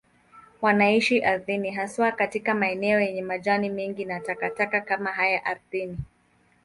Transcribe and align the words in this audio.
Wanaishi 0.61 1.21
ardhini, 1.23 1.71
haswa 1.71 2.11
katika 2.11 2.53
maeneo 2.53 2.99
yenye 2.99 3.21
majani 3.21 3.69
mengi 3.69 4.05
na 4.05 4.19
takataka 4.19 4.81
kama 4.81 5.11
haya 5.11 5.45
ardhini. 5.45 5.97